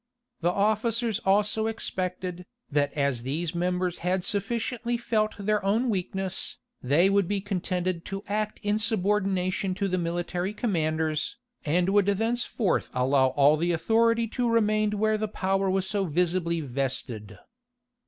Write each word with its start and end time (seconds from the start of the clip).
The 0.39 0.49
officers 0.49 1.19
also 1.25 1.67
expected, 1.67 2.47
that 2.71 2.91
as 2.93 3.21
these 3.21 3.53
members 3.53 3.99
had 3.99 4.23
sufficiently 4.23 4.97
felt 4.97 5.35
their 5.37 5.63
own 5.63 5.91
weakness, 5.91 6.57
they 6.81 7.07
would 7.07 7.27
be 7.27 7.39
contented 7.39 8.03
to 8.05 8.23
act 8.27 8.59
in 8.63 8.79
subordination 8.79 9.75
to 9.75 9.87
the 9.87 9.99
military 9.99 10.55
commanders, 10.55 11.37
and 11.65 11.89
would 11.89 12.07
thenceforth 12.07 12.89
allow 12.95 13.27
all 13.27 13.57
the 13.57 13.73
authority 13.73 14.27
to 14.29 14.49
remain 14.49 14.89
where 14.97 15.19
the 15.19 15.27
power 15.27 15.69
was 15.69 15.87
so 15.87 16.05
visibly 16.05 16.61
vested. 16.61 17.37